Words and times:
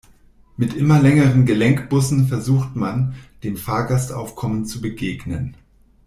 Mit 0.57 0.73
immer 0.73 0.99
längeren 0.99 1.45
Gelenkbussen 1.45 2.27
versucht 2.27 2.75
man, 2.75 3.13
dem 3.43 3.55
Fahrgastaufkommen 3.55 4.65
zu 4.65 4.81
begegnen. 4.81 5.55